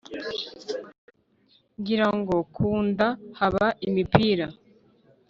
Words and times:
ngira 1.79 2.07
ngo 2.17 2.35
ku 2.53 2.69
nda 2.87 3.07
haba 3.39 3.65
imipira! 3.87 4.47